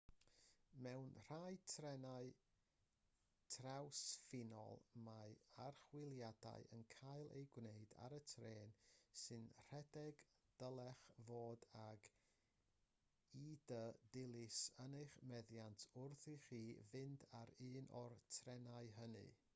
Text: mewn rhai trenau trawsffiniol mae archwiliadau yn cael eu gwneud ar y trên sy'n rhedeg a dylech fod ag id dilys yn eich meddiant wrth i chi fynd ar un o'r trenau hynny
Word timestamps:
mewn 0.85 1.09
rhai 1.25 1.51
trenau 1.71 2.29
trawsffiniol 3.55 4.79
mae 5.07 5.35
archwiliadau 5.65 6.63
yn 6.77 6.85
cael 6.95 7.27
eu 7.39 7.43
gwneud 7.57 7.93
ar 8.07 8.15
y 8.17 8.21
trên 8.31 8.73
sy'n 9.25 9.45
rhedeg 9.67 10.23
a 10.43 10.51
dylech 10.63 11.03
fod 11.27 11.67
ag 11.83 12.07
id 13.43 13.75
dilys 14.17 14.63
yn 14.87 14.95
eich 15.03 15.19
meddiant 15.33 15.85
wrth 16.05 16.25
i 16.33 16.33
chi 16.49 16.63
fynd 16.93 17.27
ar 17.43 17.53
un 17.69 17.79
o'r 18.03 18.17
trenau 18.39 18.91
hynny 19.01 19.27